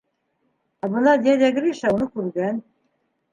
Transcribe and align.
Ә 0.87 0.89
бына 0.95 1.13
дядя 1.27 1.51
Гриша 1.59 1.93
уны 1.99 2.09
күргән. 2.17 2.59